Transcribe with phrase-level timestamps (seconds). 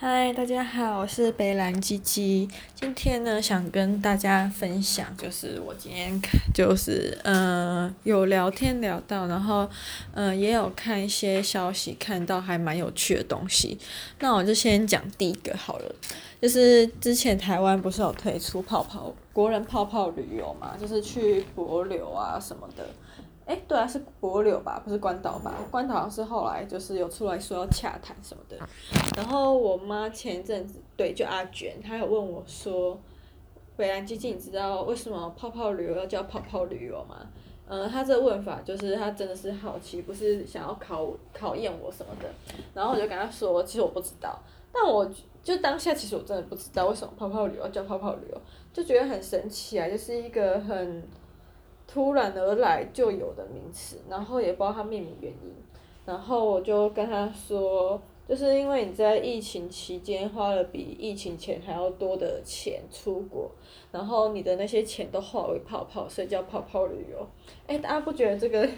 [0.00, 2.48] 嗨，大家好，我是北蓝鸡鸡。
[2.72, 6.22] 今天呢，想跟大家分享，就是我今天
[6.54, 9.68] 就是嗯、有聊天聊到，然后
[10.12, 13.76] 嗯、也有看一些消息，看到还蛮有趣的东西。
[14.20, 15.92] 那我就先讲第一个好了，
[16.40, 22.84] 就是之前台湾不是有推出泡泡国人泡泡旅游嘛，就是去帛琉啊什么的。
[23.46, 25.54] 哎，对啊，是帛琉吧，不是关岛吧？
[25.70, 28.58] 关岛是后来就是有出来说要洽谈什么的。
[29.16, 32.98] 然后我妈前一阵子，对，就阿卷，她有问我说
[33.78, 37.18] ：“北兰基金，你知道为什么泡泡旅游要叫泡泡旅游吗？”
[37.70, 42.28] 嗯，她这问法就是她真的是好奇，不是想要考考验我什么的。
[42.74, 44.36] 然后我就跟她说：“其实我不知道。”
[44.72, 45.10] 但我
[45.42, 48.40] 就当下其实我真的不知道为什么泡泡旅游叫泡泡旅游，
[48.72, 51.02] 就觉得很神奇啊，就是一个很。
[51.90, 55.54] 突然而来就有的名词，然后也不知道它命名原因，
[56.04, 63.50] 然后我就跟他说，就是因为你在疫情期间花了比疫情前还要多的钱出国，
[63.90, 67.26] 然后你的那些钱都化为泡泡，所以叫泡泡旅游。
[67.66, 68.68] 哎，大家不觉得这个，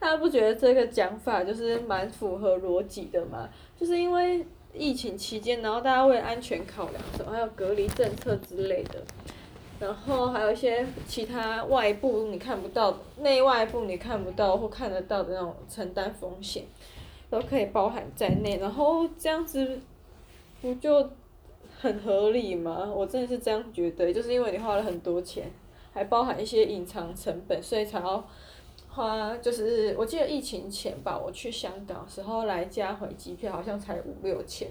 [0.00, 3.48] 大家不觉得这个讲法就是蛮符合逻辑的吗？
[3.76, 4.44] 就是因为
[4.76, 9.02] 疫情期间，然后大家为安全考量什么，还有隔离政策之类的。
[9.80, 16.64] 然后还有一些其他外部你看不到、内外部你看不到或看得到的那种承担风险，
[17.28, 18.58] 都可以包含在内。
[18.58, 19.80] 然后这样子
[20.62, 21.10] 不就
[21.80, 22.88] 很合理吗？
[22.94, 25.50] 我真的是这样觉得，就是因为你花了很多钱，
[25.92, 28.26] 还包含一些隐藏成本，所以才要
[28.94, 29.36] 花。
[29.38, 34.68] 就是我记得疫情前吧，我去香港时候来加回机票好像才五六千，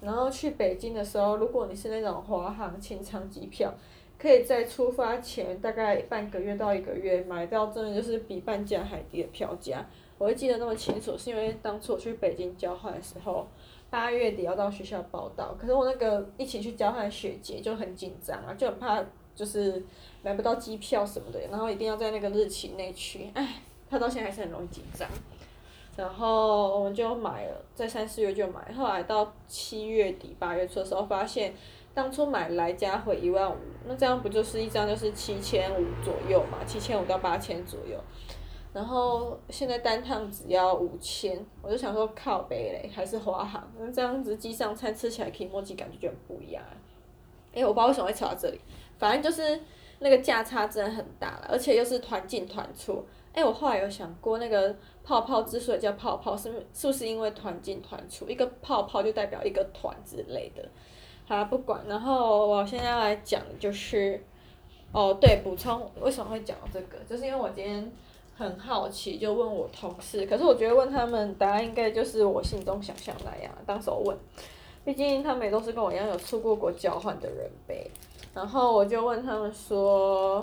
[0.00, 3.72] 然后去北京的时候，如果你是那种华航清仓机票。
[4.18, 9.84] 可以在出发前大概半个月到一个月买到，真的就是比半价还低的票价。
[10.16, 13.46] 我会记得那么清楚，是因为当初我去北京交换的时候，
[13.90, 19.04] 八月底要到学校报到，可是我那个一起去交换的学姐就很紧张啊，就很怕
[19.36, 19.80] 就是
[20.24, 25.08] 买不到机票什么的，然后一定要在那个日期内去，唉，他到现在还是很容易紧张。
[25.96, 31.54] 然后我们就买了，在三四月就买，后来到七月底八月初的时候发现。
[31.96, 33.56] 当初买来加回一万五，
[33.86, 36.58] 那这样不就是一张就是七千五左右嘛？
[36.66, 37.98] 七千五到八千左右，
[38.74, 46.62] 然后现在单趟只要五千，我就想说靠北嘞，还是华航，那这样子机上餐吃起来 kimochi 感觉就很不一样。
[47.56, 48.60] 哎，我不知道为什么会扯到这里，
[48.98, 49.60] 反正就是
[49.98, 53.04] 那个价差真的很大了，而且又是团进团出。
[53.32, 58.28] 哎，我后来有想过，那个泡泡之所以叫泡泡，是是不是因为团进团出？
[58.28, 60.62] 一个泡泡就代表一个团之类的。
[61.26, 64.22] 好，不管，然后我现在要来讲就是，
[64.92, 67.92] 哦，对，补充为什么会讲到这个，就是因为我今天
[68.36, 74.16] 很好奇，就问我同事，可是我觉得问他们答案应该就是我心中想象那样，当时我问，
[74.86, 77.90] 毕竟他们也都是跟我一样有出过国交换的人呗，
[78.32, 80.42] 然后我就问他们说，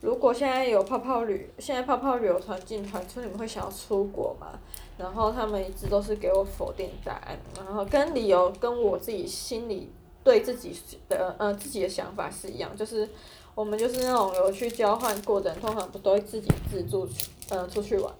[0.00, 4.58] 如果现在有泡泡旅，现在泡泡旅游团进团出，你们会想要出国吗？
[4.98, 9.88] 然后他们一直都是给我否定答案，然后跟理由跟我自己心里。
[10.22, 10.76] 对自己
[11.08, 13.08] 的呃自己的想法是一样，就是
[13.54, 17.08] 我们就是那种有去交换过的人，通常不都会自己自助
[17.48, 18.12] 呃出去玩，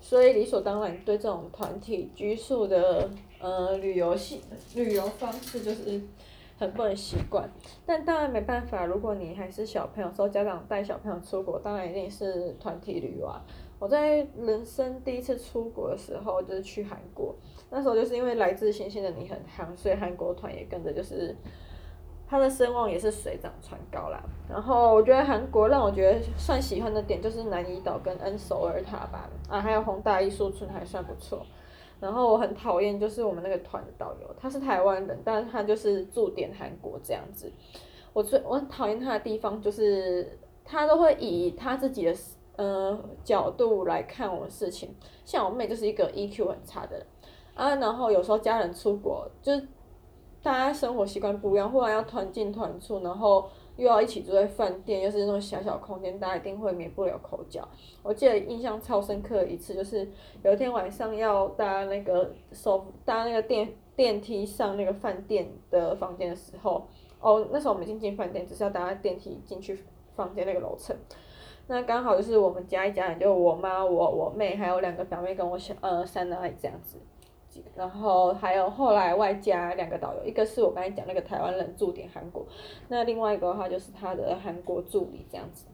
[0.00, 4.42] 所以理所当然对这种团体居宿的呃旅游系
[4.74, 6.00] 旅游方式就是
[6.58, 7.48] 很不能习惯。
[7.86, 13.42] 但当然没办法，如果你还是小朋友，说家长带小朋友出国，当然一定是团体旅游啊。
[13.78, 17.34] 我在人生第一次出国的时候，就是去韩国。
[17.70, 21.34] 那时候就是因为来自星星的你很夯，所以韩国团也跟着就是，
[22.28, 24.22] 他的声望也是水涨船高啦。
[24.50, 31.46] 然后我觉得韩国让我觉得算喜欢的点就是南怡岛跟恩首尔塔吧，啊还有弘大艺术村还算不错。
[32.00, 37.52] 然后我很讨厌就是我们那个团的导游，他是台湾人，但是他就是驻点韩国这样子。
[38.12, 42.14] 我最我很讨厌他的地方就是他都会以他自己的。
[42.56, 44.94] 嗯、呃，角度来看我的事情，
[45.24, 47.06] 像我妹就是一个 EQ 很差的人
[47.54, 49.66] 啊，然后有时候家人出国，就是
[50.42, 57.66] 大家生活习惯不一样，忽然要团进团出，然后又要一起住在饭店，又是那种小小空间，大家一定会免不了口角。
[58.02, 60.08] 我记得印象超深刻的一次，就是
[60.42, 66.86] 有一天晚上要搭那个手搭那个电电梯上那个饭店的房间的时候，
[67.20, 69.78] 哦，那时候我们已经进饭店，只是要搭电梯进去
[70.14, 70.96] 房间那个楼层。
[71.66, 76.98] 那刚好就是我们家一家人，就我妈、我、我妹，还有两个表妹跟我小呃三的阿姨这样子，
[77.74, 82.46] 然后还有后来外加两个导游，一个是我刚才讲那个台湾人驻点韩国，
[82.88, 85.66] 那另外一个的话就是他的韩国助理这样子，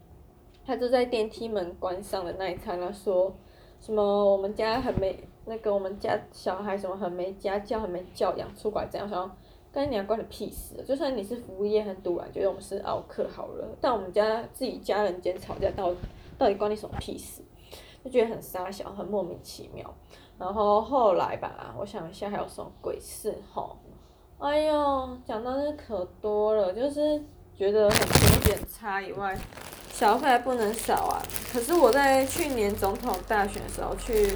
[0.65, 3.35] 他就在电梯门关上的那一刹那说，
[3.81, 9.37] 什么我们家很没那个我们家小孩什么很没家教、很没教养，出轨这样，想要
[9.71, 10.83] 跟你讲关你屁事！
[10.85, 15.93] 就算你是服务业很堵啊，觉得我们是奥客好了，但我们家自己家人间吵架，到
[16.39, 17.43] 到底关你什么屁事？
[18.07, 19.93] 就觉得很傻小，很莫名其妙。
[20.39, 23.77] 然后后来吧，我想一下还有什么鬼事吼？
[24.39, 27.21] 哎呦，讲到这可多了，就是
[27.57, 29.37] 觉得很多点差以外，
[29.91, 31.23] 小费还不能少啊。
[31.53, 34.33] 可是我在去年总统大选的时候去。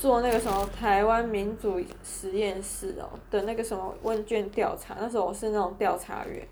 [0.00, 6.48] 做那个什么台湾民主实验室哦的那个什么问卷调查，那时候我是那种调查员，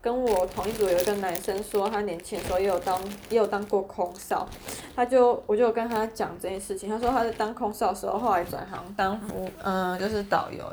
[0.00, 4.48] 跟我同一组有一个男生说，他年轻的时候也有当也有当过空少，
[4.94, 10.64] 他就我就跟他讲这件事情，他说他在当空少的时候，后来转行当服嗯就是导游，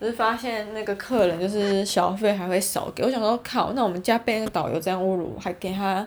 [0.00, 6.06] 就是发现那个客人就是小费还会少给，我想说靠，那我们家被那个导游这样侮辱，还给他。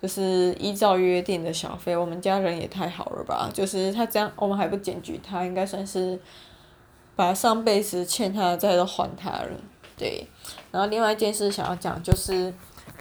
[0.00, 3.50] 就是依照约定的小费，我们家人也太好了吧？
[3.52, 6.16] 就是他这样，我们还不检举他，应该算是
[7.16, 9.48] 把上辈子欠他的债都还他了。
[9.98, 10.26] 对，
[10.70, 12.34] 然后另外一件事想要讲，就是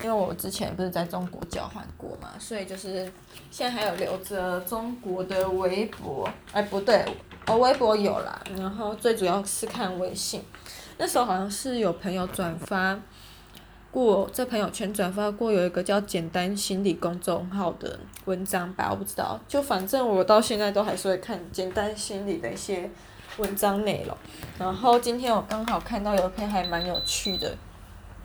[0.04, 3.10] 因为我之前不是在中国交换过嘛，所以就是
[3.52, 7.06] 现在还有留着中国的微博，哎不对，
[7.46, 10.44] 哦微博有啦，然后最主要是看微信，
[10.98, 13.00] 那时候好像是有朋友转发。
[13.90, 22.92] 过在朋友圈转发过有一个叫“简单心理”公众号的文章吧，我不知道，就反正我到现在都还是会看“简单心理”的一些
[23.38, 24.16] 文章内容。
[24.60, 27.56] 然后今天我刚好看到有一篇还蛮有趣的，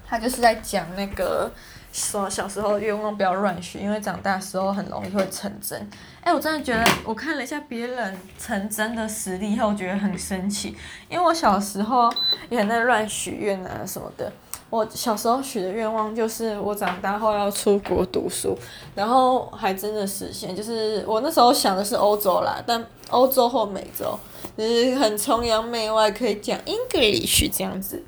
[0.06, 1.50] 他就是在讲那个
[1.92, 5.90] 说小时候愿望不要乱许，因为长大时候很容易会成真。
[6.22, 10.76] 哎，我真的觉得我看了一下别人成真的实例后，我觉得很生气，
[11.08, 12.12] 因为我小时候
[12.48, 14.32] 也在乱许愿啊什么的。
[14.72, 18.56] 我小时候许的愿望就是我长大后要出国读书，
[18.94, 20.56] 然后还真的实现。
[20.56, 24.18] 就是我那时候想的是欧洲啦，但欧洲或美洲，
[24.56, 28.02] 就是很崇洋媚外，可以讲 English 这样子。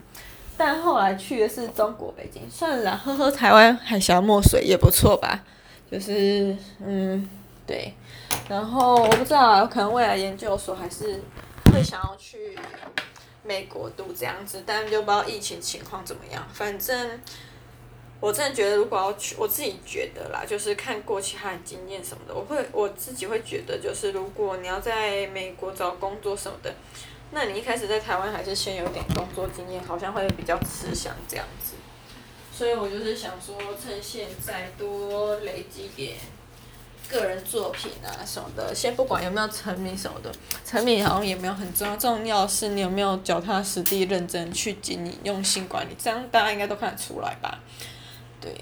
[0.56, 5.44] 但后来去的是中国北京，算了，喝喝台湾海峡墨水也不错吧。
[5.93, 7.28] 就是嗯，
[7.66, 7.93] 对。
[8.49, 11.20] 然后我不知道，可能未来研究所还是
[11.75, 12.58] 会想要去。
[13.44, 16.44] 美国读这样子，但就不知道疫情情况怎么样。
[16.52, 17.20] 反正
[18.20, 26.75] 我真的觉得，如果要去，我自己觉得啦，就是看过其他的经验什么的，我会我自己会觉得，就是如果你要在美国找工作什么的，
[27.32, 31.75] 那你一开始在台湾还是先有点工作经验，好像会比较吃香这样子。
[32.50, 36.17] 所以我就是想说，趁现在多累积点。
[37.19, 40.31] 个人作品啊什么的，先不管有没有成名什么的，
[40.64, 47.58] 成名好像也没有很重要，重要是你有没有脚踏实地、认真去经营、用心管理，这样大家应该都看得出来吧？
[48.40, 48.52] 对，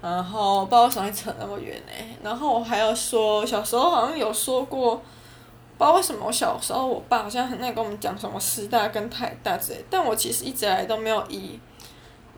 [0.00, 1.92] 然后不知道为什么扯那么远呢？
[2.22, 11.58] 然后我还要说，小时候好像有说过，不知道为什么我小时候我爸好像很爱跟我们讲什么师大跟台大之类，但我其实一直来都没有以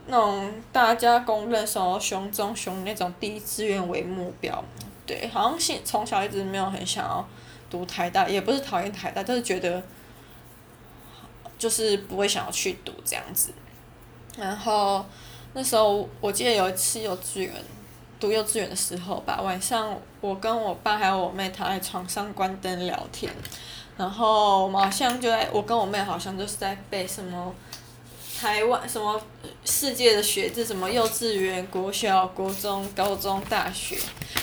[0.06, 4.62] 那种大家公认什么雄中雄那种第一志愿为目标。
[5.06, 7.26] 对，好像从从小一直没有很想要
[7.70, 9.82] 读台大，也不是讨厌台大，就是觉得
[11.58, 13.52] 就是不会想要去读这样子。
[14.36, 15.04] 然后
[15.52, 17.52] 那时候我记得有一次幼稚园
[18.18, 23.32] 读幼稚园的时候吧，晚上我跟我爸还有我妹躺在床上关灯聊天，
[23.96, 27.54] 然后我们好像就在我跟我妹好像就是在背什么。
[28.44, 29.18] 台湾什么
[29.64, 33.96] 世界的学制，什么幼稚园、国小、国中、高中、大学，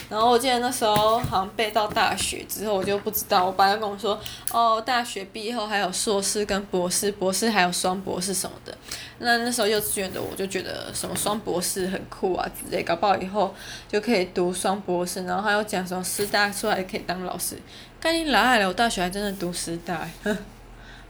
[0.09, 3.45] 然后我记得那时候好像背到大学之后，我就不知道。
[3.45, 4.19] 我爸就跟我说，
[4.51, 8.75] 哦，大学毕业后还有硕士跟博士，博士还有双博士什么的。
[9.19, 13.53] 那那时候幼稚园的我就觉得什么双博士很酷啊之类，搞不好以后
[13.87, 15.23] 就可以读双博士。
[15.25, 17.55] 然后还有讲什么师大出来可以当老师，
[17.99, 20.09] 赶紧来了，我大学还真的读师大。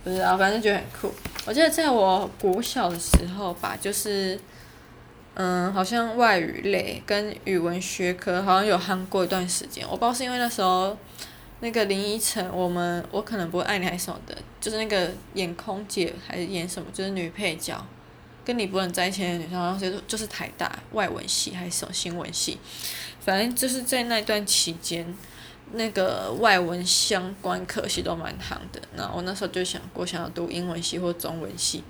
[0.03, 1.13] 不知道，反正觉得很酷。
[1.45, 4.39] 我记得在我国小的时候吧，就是，
[5.35, 9.85] 嗯，好像外语类跟语文学科好像有夯过一段时间。
[9.85, 10.97] 我不知道是因为那时候
[11.59, 17.85] 那个林依晨，我们我可能不会爱你还是什么的，就是那个演空姐还是演什么，就是女配角，
[18.43, 22.57] 跟你不能在一起的女生，好像就是就是台大外文系还是什么新闻系，
[23.19, 25.15] 反正就是在那段期间。
[25.73, 31.83] 那个外文相关课系都蛮行的，那我那时候就想过想要读英文系或中文系，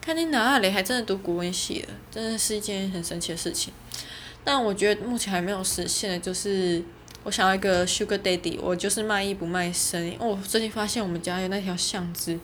[0.00, 3.72] 看你哪里还真的读古文系了，真的是一件很神奇的事情。
[4.44, 6.82] 但我觉得目前还没有实现的就是，
[7.22, 10.14] 我想要一个 Sugar Daddy，我就是卖艺不卖身。
[10.18, 12.38] 我，最近发现我们家有那条巷子，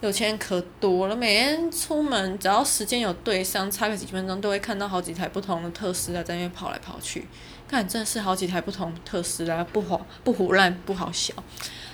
[0.00, 7.26] 有钱人可多了，每天出门只要时间有对上，差个几分钟都会看到好几台不同的特斯拉在那边跑来跑去。
[7.66, 11.34] 看，真的是好几台不同特斯拉，不好不胡乱不好笑。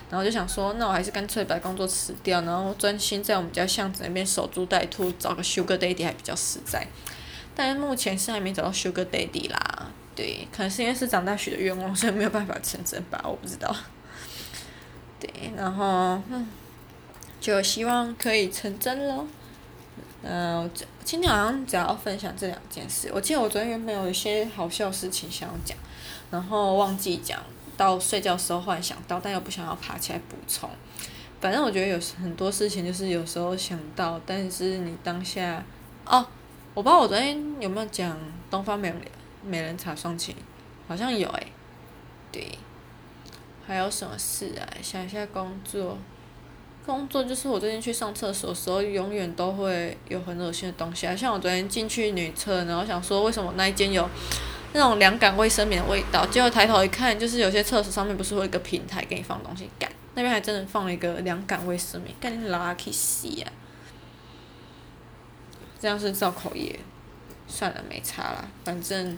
[0.09, 6.85] 然后就想说，那我还是干脆把工作辞掉，然后专心在我们家巷子那边守株待兔，找个 Sugar Daddy 还比较实在。
[7.55, 13.75] 但目前是还没找到 Sugar Daddy 啦，对，可能是因为是长大许的愿望，所以没有办法成真吧，我不知道。
[15.19, 16.47] 对，然后嗯，
[17.45, 19.27] 就希望可以成真喽。
[20.23, 20.71] 嗯、呃，
[21.03, 23.11] 今天好像只要分享这两件事。
[23.13, 25.77] 我记得我昨天原本有一些好笑事情想要讲，
[26.31, 27.39] 然后忘记讲，
[27.77, 30.67] 到睡觉时候忽然想到，但又不想要爬起来补充。
[31.39, 35.63] 反正我觉得有很多事情就是有时候想到，但是你当下
[36.03, 36.25] 哦。
[36.73, 38.17] 我不知道我昨天有没有讲
[38.49, 38.99] 东方美人
[39.43, 40.35] 美人茶双擎，
[40.87, 41.47] 好像有诶、
[42.31, 42.57] 对，
[43.67, 44.65] 还有什么事啊？
[44.81, 45.95] 想一下工作，
[46.85, 51.15] 工作就是我最近去上厕所的时候，永远都会有很恶心的东西啊。
[51.15, 54.07] 像我昨天进去女厕，然后想说为什么那一间有
[54.73, 63.51] 那种凉感卫生棉的味道，结果抬头一看，就是有些厕所上面不是会有一个平台给你放东西，干，那边还真的放了一个凉感卫生棉，干你拉去死啊！
[65.79, 66.79] 这样是造口业，
[67.47, 69.17] 算了，没差啦，反正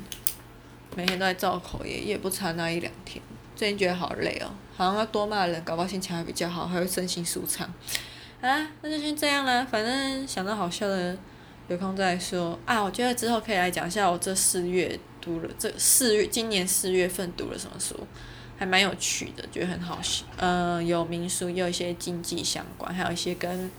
[0.96, 3.22] 每天都在造口业，也不差那一两天。
[3.58, 7.68] 最近觉得好累哦，好像要多骂人，搞不好心情还比较好，还会身心舒畅。
[8.40, 11.18] 啊，那就先这样啦，反正想到好笑的，
[11.68, 12.58] 有空再说。
[12.68, 18.00] 啊，我觉得之后可以来讲一下我这四月读了这四月，今年四月份读了什么书，
[18.60, 20.24] 还蛮有趣的，觉得很好笑。
[20.38, 23.72] 嗯、有民俗，也有一些经济相关，还有一些跟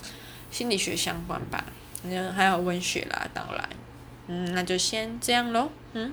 [0.50, 1.64] 心理学相关吧。
[2.34, 3.68] 还有文学啦，当然，
[4.26, 6.12] 嗯，那就先这样喽，嗯。